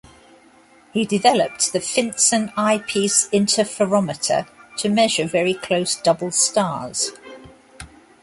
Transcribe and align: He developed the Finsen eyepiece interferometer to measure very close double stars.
He 0.93 1.05
developed 1.05 1.73
the 1.73 1.79
Finsen 1.79 2.51
eyepiece 2.57 3.29
interferometer 3.29 4.47
to 4.77 4.89
measure 4.89 5.27
very 5.27 5.53
close 5.53 5.95
double 5.95 6.31
stars. 6.31 7.11